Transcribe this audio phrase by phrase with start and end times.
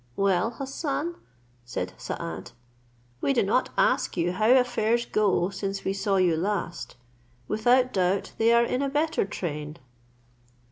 [0.15, 1.13] "Well, Hassan,"
[1.63, 2.53] said Saad,
[3.21, 6.95] "we do not ask you how affairs go since we saw you last;
[7.47, 9.77] without doubt they are in a better train."